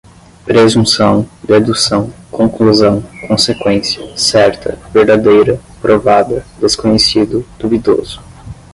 presunção, 0.43 1.29
dedução, 1.43 2.11
conclusão, 2.31 3.03
consequência, 3.27 4.17
certa, 4.17 4.75
verdadeira, 4.91 5.59
provada, 5.79 6.43
desconhecido, 6.59 7.47
duvidoso 7.59 8.19